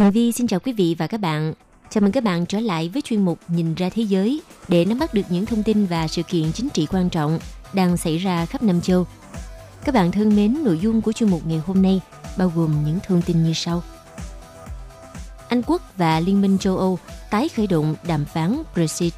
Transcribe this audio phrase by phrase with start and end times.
[0.00, 1.54] Tường Vi xin chào quý vị và các bạn.
[1.90, 4.98] Chào mừng các bạn trở lại với chuyên mục Nhìn ra thế giới để nắm
[4.98, 7.38] bắt được những thông tin và sự kiện chính trị quan trọng
[7.72, 9.06] đang xảy ra khắp Nam châu.
[9.84, 12.00] Các bạn thân mến, nội dung của chuyên mục ngày hôm nay
[12.38, 13.82] bao gồm những thông tin như sau.
[15.48, 16.98] Anh Quốc và Liên minh châu Âu
[17.30, 19.12] tái khởi động đàm phán Brexit.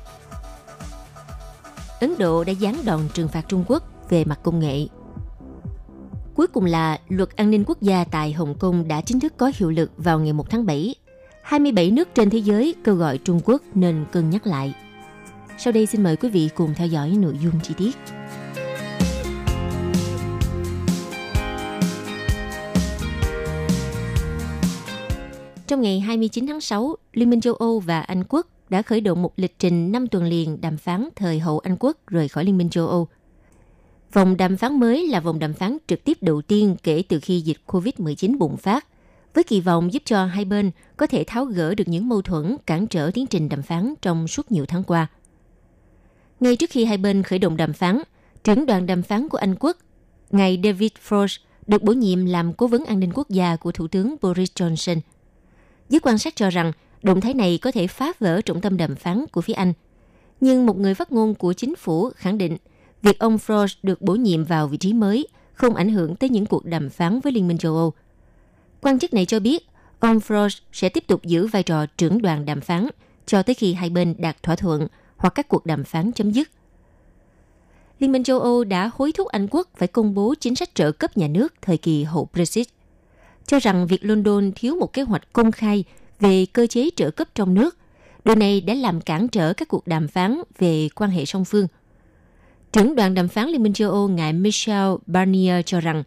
[2.01, 4.87] Ấn Độ đã giáng đòn trừng phạt Trung Quốc về mặt công nghệ
[6.53, 9.71] cùng là luật an ninh quốc gia tại Hồng Kông đã chính thức có hiệu
[9.71, 10.95] lực vào ngày 1 tháng 7.
[11.43, 14.75] 27 nước trên thế giới kêu gọi Trung Quốc nên cân nhắc lại.
[15.59, 17.97] Sau đây xin mời quý vị cùng theo dõi nội dung chi tiết.
[25.67, 29.23] Trong ngày 29 tháng 6, Liên minh châu Âu và Anh Quốc đã khởi động
[29.23, 32.59] một lịch trình 5 tuần liền đàm phán thời hậu Anh Quốc rời khỏi Liên
[32.59, 33.09] minh châu Âu–
[34.13, 37.41] Vòng đàm phán mới là vòng đàm phán trực tiếp đầu tiên kể từ khi
[37.41, 38.87] dịch COVID-19 bùng phát,
[39.35, 42.57] với kỳ vọng giúp cho hai bên có thể tháo gỡ được những mâu thuẫn
[42.67, 45.07] cản trở tiến trình đàm phán trong suốt nhiều tháng qua.
[46.41, 48.03] Ngay trước khi hai bên khởi động đàm phán,
[48.45, 49.77] trưởng đoàn đàm phán của Anh Quốc,
[50.31, 53.89] ngài David Frost, được bổ nhiệm làm cố vấn an ninh quốc gia của Thủ
[53.89, 55.01] tướng Boris Johnson.
[55.89, 58.97] Giới quan sát cho rằng động thái này có thể phá vỡ trọng tâm đàm
[58.97, 59.73] phán của phía Anh.
[60.41, 62.57] Nhưng một người phát ngôn của chính phủ khẳng định–
[63.03, 66.47] việc ông Frost được bổ nhiệm vào vị trí mới không ảnh hưởng tới những
[66.47, 67.93] cuộc đàm phán với Liên minh châu Âu.
[68.81, 69.67] Quan chức này cho biết,
[70.01, 72.87] ông Frost sẽ tiếp tục giữ vai trò trưởng đoàn đàm phán
[73.27, 76.51] cho tới khi hai bên đạt thỏa thuận hoặc các cuộc đàm phán chấm dứt.
[77.99, 80.93] Liên minh châu Âu đã hối thúc Anh quốc phải công bố chính sách trợ
[80.93, 82.67] cấp nhà nước thời kỳ hậu Brexit,
[83.47, 85.85] cho rằng việc London thiếu một kế hoạch công khai
[86.21, 87.77] về cơ chế trợ cấp trong nước.
[88.25, 91.67] Điều này đã làm cản trở các cuộc đàm phán về quan hệ song phương–
[92.73, 96.03] Trưởng đoàn đàm phán Liên minh châu Âu ngài Michel Barnier cho rằng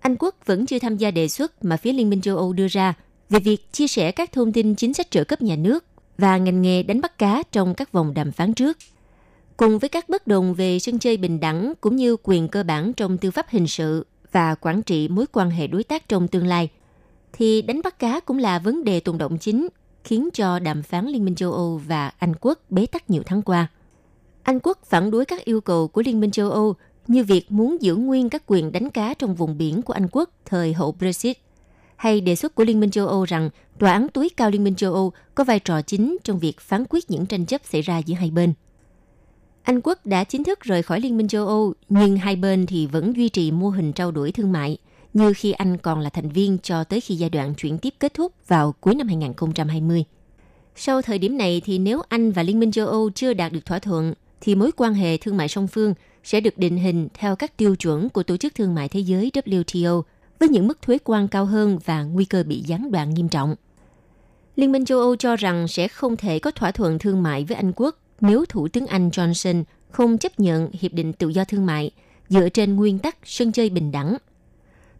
[0.00, 2.68] Anh quốc vẫn chưa tham gia đề xuất mà phía Liên minh châu Âu đưa
[2.68, 2.94] ra
[3.30, 5.84] về việc chia sẻ các thông tin chính sách trợ cấp nhà nước
[6.18, 8.78] và ngành nghề đánh bắt cá trong các vòng đàm phán trước.
[9.56, 12.92] Cùng với các bất đồng về sân chơi bình đẳng cũng như quyền cơ bản
[12.92, 16.46] trong tư pháp hình sự và quản trị mối quan hệ đối tác trong tương
[16.46, 16.68] lai,
[17.32, 19.68] thì đánh bắt cá cũng là vấn đề tồn động chính
[20.04, 23.42] khiến cho đàm phán Liên minh châu Âu và Anh quốc bế tắc nhiều tháng
[23.42, 23.68] qua.
[24.42, 26.74] Anh quốc phản đối các yêu cầu của Liên minh châu Âu
[27.06, 30.30] như việc muốn giữ nguyên các quyền đánh cá trong vùng biển của Anh quốc
[30.44, 31.38] thời hậu Brexit,
[31.96, 34.74] hay đề xuất của Liên minh châu Âu rằng Tòa án tối cao Liên minh
[34.74, 37.98] châu Âu có vai trò chính trong việc phán quyết những tranh chấp xảy ra
[37.98, 38.52] giữa hai bên.
[39.62, 42.86] Anh quốc đã chính thức rời khỏi Liên minh châu Âu, nhưng hai bên thì
[42.86, 44.78] vẫn duy trì mô hình trao đổi thương mại
[45.14, 48.14] như khi Anh còn là thành viên cho tới khi giai đoạn chuyển tiếp kết
[48.14, 50.04] thúc vào cuối năm 2020.
[50.76, 53.66] Sau thời điểm này thì nếu Anh và Liên minh châu Âu chưa đạt được
[53.66, 54.14] thỏa thuận,
[54.44, 55.94] thì mối quan hệ thương mại song phương
[56.24, 59.30] sẽ được định hình theo các tiêu chuẩn của Tổ chức Thương mại Thế giới
[59.34, 60.02] WTO
[60.38, 63.54] với những mức thuế quan cao hơn và nguy cơ bị gián đoạn nghiêm trọng.
[64.56, 67.56] Liên minh châu Âu cho rằng sẽ không thể có thỏa thuận thương mại với
[67.56, 71.66] Anh quốc nếu Thủ tướng Anh Johnson không chấp nhận Hiệp định Tự do Thương
[71.66, 71.90] mại
[72.28, 74.16] dựa trên nguyên tắc sân chơi bình đẳng.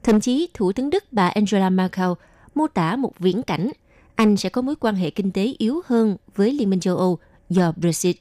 [0.02, 2.10] Thậm chí, Thủ tướng Đức bà Angela Merkel
[2.54, 3.70] mô tả một viễn cảnh
[4.14, 7.18] Anh sẽ có mối quan hệ kinh tế yếu hơn với Liên minh châu Âu
[7.50, 8.16] do Brexit.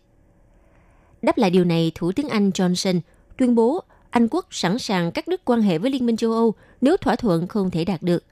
[1.22, 3.00] Đáp lại điều này, Thủ tướng Anh Johnson
[3.38, 6.54] tuyên bố Anh quốc sẵn sàng cắt đứt quan hệ với Liên minh châu Âu
[6.82, 8.24] nếu thỏa thuận không thể đạt được.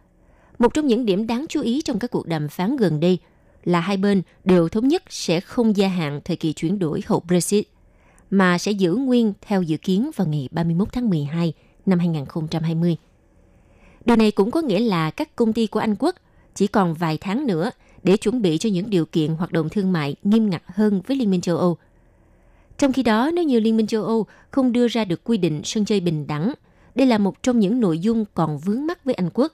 [0.60, 3.18] Một trong những điểm đáng chú ý trong các cuộc đàm phán gần đây
[3.64, 7.24] là hai bên đều thống nhất sẽ không gia hạn thời kỳ chuyển đổi hậu
[7.28, 7.68] Brexit,
[8.30, 11.54] mà sẽ giữ nguyên theo dự kiến vào ngày 31 tháng 12
[11.86, 12.98] năm 2020.
[14.06, 16.16] Điều này cũng có nghĩa là các công ty của Anh quốc
[16.56, 17.72] chỉ còn vài tháng nữa
[18.04, 21.18] để chuẩn bị cho những điều kiện hoạt động thương mại nghiêm ngặt hơn với
[21.18, 21.78] Liên minh châu Âu–
[22.80, 25.62] trong khi đó, nếu như Liên minh châu Âu không đưa ra được quy định
[25.64, 26.54] sân chơi bình đẳng,
[26.96, 29.54] đây là một trong những nội dung còn vướng mắc với Anh quốc,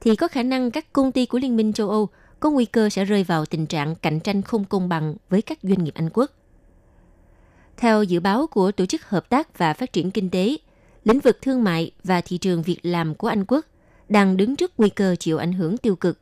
[0.00, 2.08] thì có khả năng các công ty của Liên minh châu Âu
[2.40, 5.58] có nguy cơ sẽ rơi vào tình trạng cạnh tranh không công bằng với các
[5.62, 6.30] doanh nghiệp Anh quốc.
[7.76, 10.56] Theo dự báo của Tổ chức Hợp tác và Phát triển Kinh tế,
[11.04, 13.66] lĩnh vực thương mại và thị trường việc làm của Anh quốc
[14.08, 16.18] đang đứng trước nguy cơ chịu ảnh hưởng tiêu cực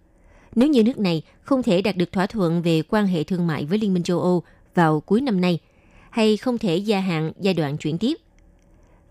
[0.54, 3.64] nếu như nước này không thể đạt được thỏa thuận về quan hệ thương mại
[3.64, 4.42] với Liên minh châu Âu
[4.74, 5.58] vào cuối năm nay–
[6.16, 8.18] hay không thể gia hạn giai đoạn chuyển tiếp.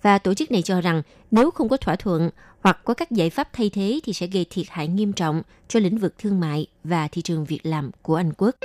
[0.01, 2.29] Và tổ chức này cho rằng nếu không có thỏa thuận
[2.59, 5.79] hoặc có các giải pháp thay thế thì sẽ gây thiệt hại nghiêm trọng cho
[5.79, 8.55] lĩnh vực thương mại và thị trường việc làm của Anh quốc.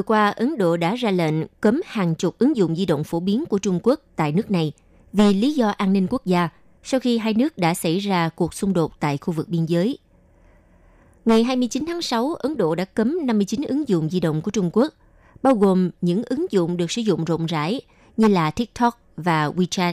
[0.00, 3.20] Vừa qua, Ấn Độ đã ra lệnh cấm hàng chục ứng dụng di động phổ
[3.20, 4.72] biến của Trung Quốc tại nước này
[5.12, 6.48] vì lý do an ninh quốc gia
[6.82, 9.98] sau khi hai nước đã xảy ra cuộc xung đột tại khu vực biên giới.
[11.24, 14.70] Ngày 29 tháng 6, Ấn Độ đã cấm 59 ứng dụng di động của Trung
[14.72, 14.94] Quốc,
[15.42, 17.80] bao gồm những ứng dụng được sử dụng rộng rãi
[18.16, 19.92] như là TikTok và WeChat,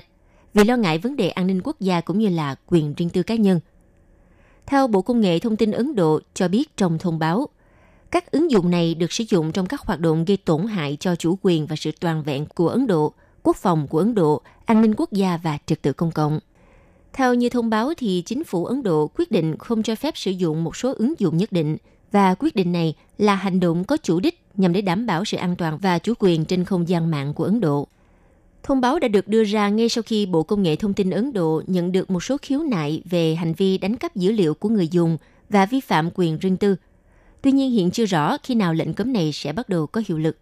[0.54, 3.24] vì lo ngại vấn đề an ninh quốc gia cũng như là quyền riêng tư
[3.24, 3.60] cá nhân.
[4.66, 7.48] Theo Bộ Công nghệ Thông tin Ấn Độ cho biết trong thông báo,
[8.12, 11.16] các ứng dụng này được sử dụng trong các hoạt động gây tổn hại cho
[11.16, 13.14] chủ quyền và sự toàn vẹn của Ấn Độ,
[13.44, 16.40] quốc phòng của Ấn Độ, an ninh quốc gia và trật tự công cộng.
[17.14, 20.32] Theo như thông báo thì chính phủ Ấn Độ quyết định không cho phép sử
[20.32, 21.78] dụng một số ứng dụng nhất định
[22.12, 25.38] và quyết định này là hành động có chủ đích nhằm để đảm bảo sự
[25.38, 27.88] an toàn và chủ quyền trên không gian mạng của Ấn Độ.
[28.64, 31.34] Thông báo đã được đưa ra ngay sau khi Bộ Công nghệ Thông tin Ấn
[31.34, 34.70] Độ nhận được một số khiếu nại về hành vi đánh cắp dữ liệu của
[34.70, 35.18] người dùng
[35.50, 36.76] và vi phạm quyền riêng tư–
[37.48, 40.18] Tuy nhiên hiện chưa rõ khi nào lệnh cấm này sẽ bắt đầu có hiệu
[40.18, 40.38] lực.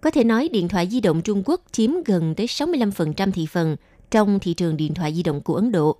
[0.00, 3.76] Có thể nói điện thoại di động Trung Quốc chiếm gần tới 65% thị phần
[4.10, 5.96] trong thị trường điện thoại di động của Ấn Độ.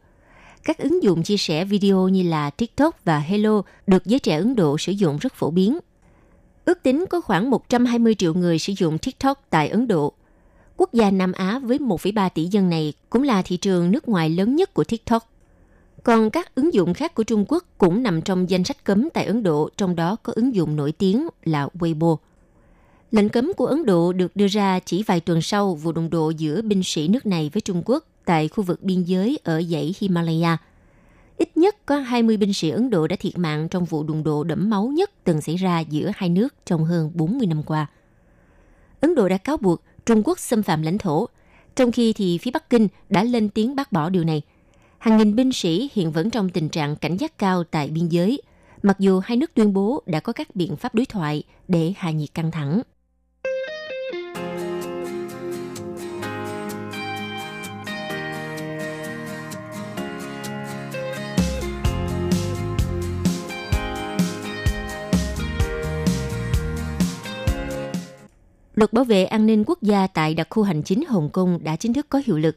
[0.64, 4.56] Các ứng dụng chia sẻ video như là TikTok và Hello được giới trẻ Ấn
[4.56, 5.78] Độ sử dụng rất phổ biến.
[6.64, 10.12] Ước tính có khoảng 120 triệu người sử dụng TikTok tại Ấn Độ.
[10.76, 14.30] Quốc gia Nam Á với 1,3 tỷ dân này cũng là thị trường nước ngoài
[14.30, 15.33] lớn nhất của TikTok.
[16.04, 19.24] Còn các ứng dụng khác của Trung Quốc cũng nằm trong danh sách cấm tại
[19.24, 22.16] Ấn Độ, trong đó có ứng dụng nổi tiếng là Weibo.
[23.10, 26.30] Lệnh cấm của Ấn Độ được đưa ra chỉ vài tuần sau vụ đụng độ
[26.30, 29.94] giữa binh sĩ nước này với Trung Quốc tại khu vực biên giới ở dãy
[29.98, 30.56] Himalaya.
[31.38, 34.44] Ít nhất có 20 binh sĩ Ấn Độ đã thiệt mạng trong vụ đụng độ
[34.44, 37.86] đẫm máu nhất từng xảy ra giữa hai nước trong hơn 40 năm qua.
[39.00, 41.28] Ấn Độ đã cáo buộc Trung Quốc xâm phạm lãnh thổ,
[41.76, 44.42] trong khi thì phía Bắc Kinh đã lên tiếng bác bỏ điều này–
[45.04, 48.42] hàng nghìn binh sĩ hiện vẫn trong tình trạng cảnh giác cao tại biên giới,
[48.82, 52.10] mặc dù hai nước tuyên bố đã có các biện pháp đối thoại để hạ
[52.10, 52.82] nhiệt căng thẳng.
[68.74, 71.76] Luật bảo vệ an ninh quốc gia tại đặc khu hành chính Hồng Kông đã
[71.76, 72.56] chính thức có hiệu lực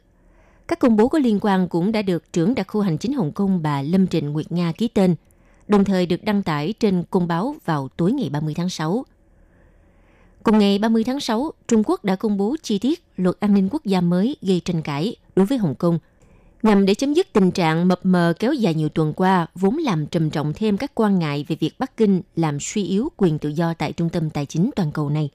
[0.67, 3.31] các công bố có liên quan cũng đã được trưởng đặc khu hành chính Hồng
[3.31, 5.15] Kông bà Lâm Trịnh Nguyệt Nga ký tên,
[5.67, 9.05] đồng thời được đăng tải trên công báo vào tối ngày 30 tháng 6.
[10.43, 13.69] Cùng ngày 30 tháng 6, Trung Quốc đã công bố chi tiết luật an ninh
[13.71, 15.99] quốc gia mới gây tranh cãi đối với Hồng Kông,
[16.63, 20.05] nhằm để chấm dứt tình trạng mập mờ kéo dài nhiều tuần qua, vốn làm
[20.05, 23.49] trầm trọng thêm các quan ngại về việc Bắc Kinh làm suy yếu quyền tự
[23.49, 25.29] do tại trung tâm tài chính toàn cầu này.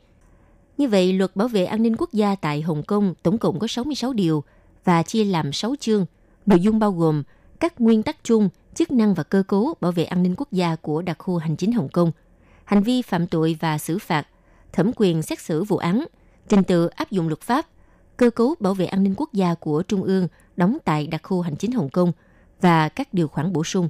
[0.79, 3.67] Như vậy, luật bảo vệ an ninh quốc gia tại Hồng Kông tổng cộng có
[3.67, 4.45] 66 điều,
[4.85, 6.07] và chia làm 6 chương.
[6.47, 7.23] Nội dung bao gồm
[7.61, 10.77] các nguyên tắc chung, chức năng và cơ cấu bảo vệ an ninh quốc gia
[10.77, 12.13] của đặc khu hành chính Hồng Kông,
[12.65, 14.27] hành vi phạm tội và xử phạt,
[14.73, 16.07] thẩm quyền xét xử vụ án,
[16.49, 17.67] trình tự áp dụng luật pháp,
[18.17, 21.41] cơ cấu bảo vệ an ninh quốc gia của Trung ương đóng tại đặc khu
[21.41, 22.13] hành chính Hồng Kông
[22.61, 23.89] và các điều khoản bổ sung.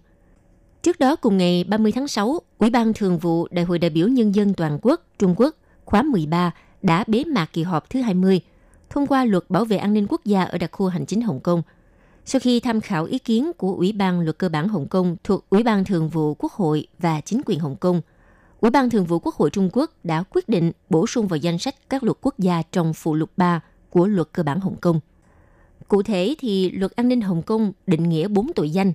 [0.82, 4.08] Trước đó cùng ngày 30 tháng 6, Ủy ban Thường vụ Đại hội đại biểu
[4.08, 6.50] Nhân dân Toàn quốc Trung Quốc khóa 13
[6.82, 8.40] đã bế mạc kỳ họp thứ 20
[8.92, 11.40] thông qua luật bảo vệ an ninh quốc gia ở đặc khu hành chính Hồng
[11.40, 11.62] Kông.
[12.24, 15.50] Sau khi tham khảo ý kiến của Ủy ban luật cơ bản Hồng Kông thuộc
[15.50, 18.00] Ủy ban Thường vụ Quốc hội và chính quyền Hồng Kông,
[18.60, 21.58] Ủy ban Thường vụ Quốc hội Trung Quốc đã quyết định bổ sung vào danh
[21.58, 25.00] sách các luật quốc gia trong phụ lục 3 của luật cơ bản Hồng Kông.
[25.88, 28.92] Cụ thể thì luật an ninh Hồng Kông định nghĩa 4 tội danh.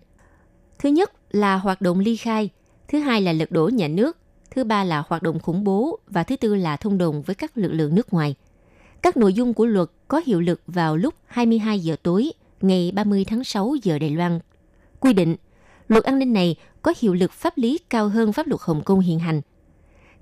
[0.79, 2.49] Thứ nhất là hoạt động ly khai,
[2.87, 4.17] thứ hai là lật đổ nhà nước,
[4.51, 7.57] thứ ba là hoạt động khủng bố và thứ tư là thông đồng với các
[7.57, 8.35] lực lượng nước ngoài–
[9.01, 13.25] các nội dung của luật có hiệu lực vào lúc 22 giờ tối ngày 30
[13.25, 14.39] tháng 6 giờ Đài Loan.
[14.99, 15.35] Quy định,
[15.87, 18.99] luật an ninh này có hiệu lực pháp lý cao hơn pháp luật Hồng Kông
[18.99, 19.41] hiện hành.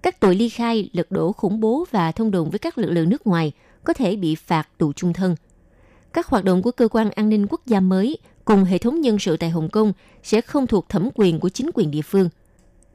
[0.01, 3.09] Các tội ly khai, lật đổ khủng bố và thông đồng với các lực lượng
[3.09, 3.51] nước ngoài
[3.83, 5.35] có thể bị phạt tù chung thân.
[6.13, 9.19] Các hoạt động của cơ quan an ninh quốc gia mới cùng hệ thống nhân
[9.19, 12.29] sự tại Hồng Kông sẽ không thuộc thẩm quyền của chính quyền địa phương.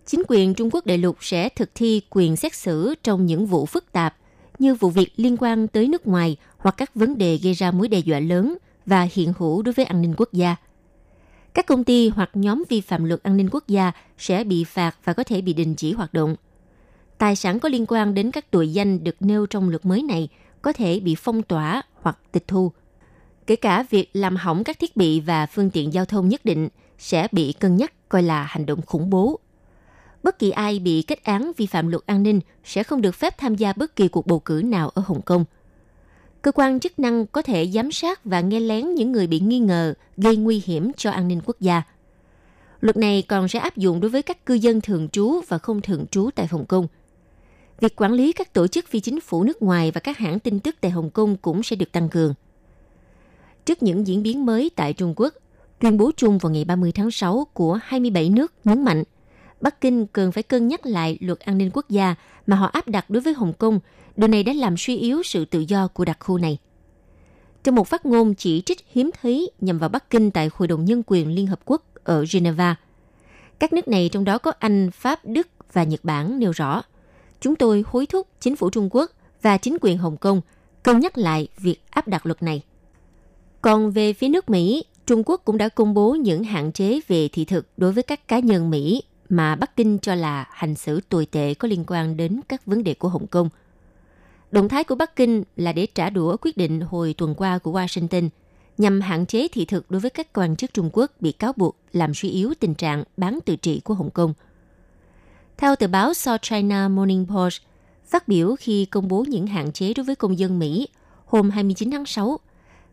[0.06, 3.66] Chính quyền Trung Quốc đại lục sẽ thực thi quyền xét xử trong những vụ
[3.66, 4.16] phức tạp
[4.60, 7.88] như vụ việc liên quan tới nước ngoài hoặc các vấn đề gây ra mối
[7.88, 10.56] đe dọa lớn và hiện hữu đối với an ninh quốc gia.
[11.54, 14.96] Các công ty hoặc nhóm vi phạm luật an ninh quốc gia sẽ bị phạt
[15.04, 16.36] và có thể bị đình chỉ hoạt động.
[17.18, 20.28] Tài sản có liên quan đến các tội danh được nêu trong luật mới này
[20.62, 22.72] có thể bị phong tỏa hoặc tịch thu.
[23.46, 26.68] Kể cả việc làm hỏng các thiết bị và phương tiện giao thông nhất định
[26.98, 29.40] sẽ bị cân nhắc coi là hành động khủng bố.
[30.22, 33.38] Bất kỳ ai bị kết án vi phạm luật an ninh sẽ không được phép
[33.38, 35.44] tham gia bất kỳ cuộc bầu cử nào ở Hồng Kông.
[36.42, 39.58] Cơ quan chức năng có thể giám sát và nghe lén những người bị nghi
[39.58, 41.82] ngờ gây nguy hiểm cho an ninh quốc gia.
[42.80, 45.80] Luật này còn sẽ áp dụng đối với các cư dân thường trú và không
[45.80, 46.86] thường trú tại Hồng Kông.
[47.80, 50.60] Việc quản lý các tổ chức phi chính phủ nước ngoài và các hãng tin
[50.60, 52.34] tức tại Hồng Kông cũng sẽ được tăng cường.
[53.64, 55.34] Trước những diễn biến mới tại Trung Quốc,
[55.78, 59.04] tuyên bố chung vào ngày 30 tháng 6 của 27 nước nhấn mạnh
[59.60, 62.14] Bắc Kinh cần phải cân nhắc lại luật an ninh quốc gia
[62.46, 63.80] mà họ áp đặt đối với Hồng Kông.
[64.16, 66.58] Điều này đã làm suy yếu sự tự do của đặc khu này.
[67.62, 70.84] Trong một phát ngôn chỉ trích hiếm thấy nhằm vào Bắc Kinh tại Hội đồng
[70.84, 72.76] Nhân quyền Liên Hợp Quốc ở Geneva,
[73.58, 76.82] các nước này trong đó có Anh, Pháp, Đức và Nhật Bản nêu rõ,
[77.40, 79.10] chúng tôi hối thúc chính phủ Trung Quốc
[79.42, 80.40] và chính quyền Hồng Kông
[80.82, 82.62] cân nhắc lại việc áp đặt luật này.
[83.62, 87.28] Còn về phía nước Mỹ, Trung Quốc cũng đã công bố những hạn chế về
[87.28, 91.00] thị thực đối với các cá nhân Mỹ mà Bắc Kinh cho là hành xử
[91.08, 93.48] tồi tệ có liên quan đến các vấn đề của Hồng Kông.
[94.50, 97.72] Động thái của Bắc Kinh là để trả đũa quyết định hồi tuần qua của
[97.72, 98.28] Washington
[98.78, 101.76] nhằm hạn chế thị thực đối với các quan chức Trung Quốc bị cáo buộc
[101.92, 104.34] làm suy yếu tình trạng bán tự trị của Hồng Kông.
[105.56, 107.60] Theo tờ báo South China Morning Post,
[108.06, 110.88] phát biểu khi công bố những hạn chế đối với công dân Mỹ
[111.24, 112.40] hôm 29 tháng 6,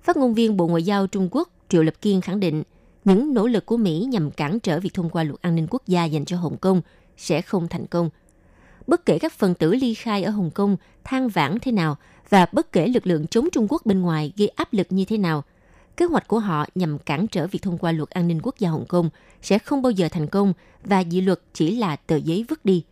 [0.01, 2.63] phát ngôn viên Bộ Ngoại giao Trung Quốc Triệu Lập Kiên khẳng định
[3.07, 5.87] những nỗ lực của Mỹ nhằm cản trở việc thông qua luật an ninh quốc
[5.87, 6.81] gia dành cho Hồng Kông
[7.17, 8.09] sẽ không thành công.
[8.87, 11.97] Bất kể các phần tử ly khai ở Hồng Kông than vãn thế nào
[12.29, 15.17] và bất kể lực lượng chống Trung Quốc bên ngoài gây áp lực như thế
[15.17, 15.43] nào,
[15.97, 18.69] kế hoạch của họ nhằm cản trở việc thông qua luật an ninh quốc gia
[18.69, 19.09] Hồng Kông
[19.41, 22.83] sẽ không bao giờ thành công và dự luật chỉ là tờ giấy vứt đi.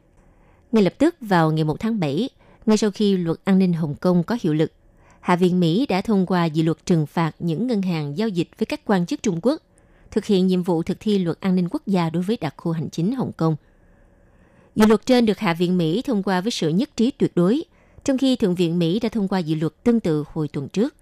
[0.71, 2.29] Ngay lập tức vào ngày 1 tháng 7,
[2.65, 4.71] ngay sau khi luật an ninh Hồng Kông có hiệu lực,
[5.19, 8.49] Hạ viện Mỹ đã thông qua dự luật trừng phạt những ngân hàng giao dịch
[8.57, 9.61] với các quan chức Trung Quốc,
[10.15, 12.71] thực hiện nhiệm vụ thực thi luật an ninh quốc gia đối với đặc khu
[12.71, 13.55] hành chính Hồng Kông.
[14.75, 17.63] Dự luật trên được Hạ viện Mỹ thông qua với sự nhất trí tuyệt đối,
[18.03, 20.95] trong khi Thượng viện Mỹ đã thông qua dự luật tương tự hồi tuần trước.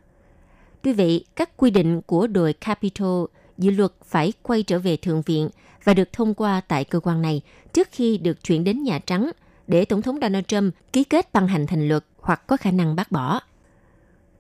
[0.82, 3.26] Tuy vậy, các quy định của đội Capitol
[3.58, 5.50] dự luật phải quay trở về Thượng viện
[5.84, 7.42] và được thông qua tại cơ quan này
[7.74, 9.32] trước khi được chuyển đến Nhà Trắng
[9.68, 12.96] để Tổng thống Donald Trump ký kết ban hành thành luật hoặc có khả năng
[12.96, 13.42] bác bỏ.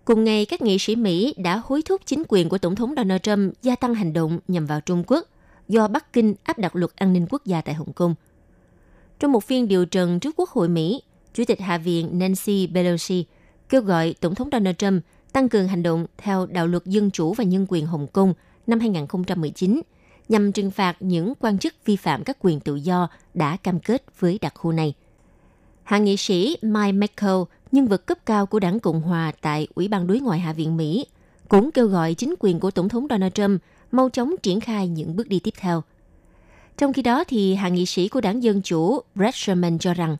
[0.05, 3.21] Cùng ngày, các nghị sĩ Mỹ đã hối thúc chính quyền của Tổng thống Donald
[3.21, 5.27] Trump gia tăng hành động nhằm vào Trung Quốc
[5.67, 8.15] do Bắc Kinh áp đặt luật an ninh quốc gia tại Hồng Kông.
[9.19, 11.01] Trong một phiên điều trần trước Quốc hội Mỹ,
[11.33, 13.25] Chủ tịch Hạ viện Nancy Pelosi
[13.69, 17.33] kêu gọi Tổng thống Donald Trump tăng cường hành động theo đạo luật dân chủ
[17.33, 18.33] và nhân quyền Hồng Kông
[18.67, 19.81] năm 2019
[20.29, 24.03] nhằm trừng phạt những quan chức vi phạm các quyền tự do đã cam kết
[24.19, 24.93] với đặc khu này.
[25.83, 27.41] Hạ nghị sĩ Mike McCall
[27.73, 30.77] nhân vật cấp cao của đảng Cộng Hòa tại Ủy ban đối ngoại Hạ viện
[30.77, 31.05] Mỹ,
[31.49, 33.61] cũng kêu gọi chính quyền của Tổng thống Donald Trump
[33.91, 35.83] mau chóng triển khai những bước đi tiếp theo.
[36.77, 40.17] Trong khi đó, thì hạ nghị sĩ của đảng Dân Chủ Brett Sherman cho rằng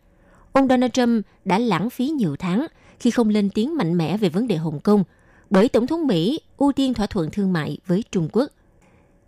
[0.54, 2.68] ông Donald Trump đã lãng phí nhiều tháng
[3.00, 5.04] khi không lên tiếng mạnh mẽ về vấn đề Hồng Kông,
[5.50, 8.50] bởi Tổng thống Mỹ ưu tiên thỏa thuận thương mại với Trung Quốc.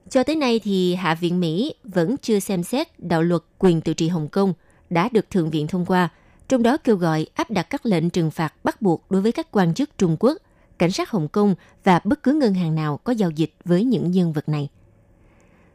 [0.10, 3.94] Cho tới nay thì Hạ viện Mỹ vẫn chưa xem xét đạo luật quyền tự
[3.94, 4.54] trị Hồng Kông
[4.90, 6.10] đã được Thượng viện thông qua–
[6.48, 9.48] trong đó kêu gọi áp đặt các lệnh trừng phạt bắt buộc đối với các
[9.52, 10.38] quan chức Trung Quốc,
[10.78, 14.12] cảnh sát Hồng Kông và bất cứ ngân hàng nào có giao dịch với những
[14.12, 14.70] nhân vật này.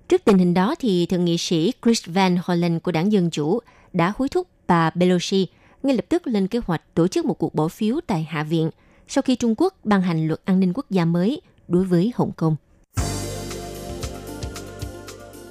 [0.08, 3.60] Trước tình hình đó, thì thượng nghị sĩ Chris Van Hollen của đảng Dân Chủ
[3.92, 5.46] đã hối thúc bà Pelosi
[5.82, 8.70] ngay lập tức lên kế hoạch tổ chức một cuộc bỏ phiếu tại Hạ viện
[9.08, 12.32] sau khi Trung Quốc ban hành luật an ninh quốc gia mới đối với Hồng
[12.36, 12.56] Kông.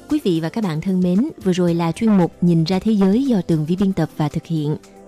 [0.10, 2.92] Quý vị và các bạn thân mến, vừa rồi là chuyên mục Nhìn ra thế
[2.92, 4.78] giới do tường vi biên tập và thực hiện.